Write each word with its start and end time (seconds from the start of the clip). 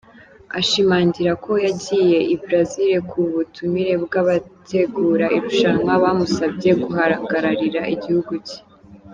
Ashimangira 0.59 1.31
ko 1.43 1.51
yagiye 1.65 2.19
i 2.33 2.35
Brazaville 2.41 3.03
ku 3.09 3.19
butumire 3.33 3.93
bw’abategura 4.05 5.25
irushanwa 5.37 5.91
bamusabye 6.03 6.71
guhagararira 6.83 7.81
igihugu 7.95 8.33
cye. 8.47 8.59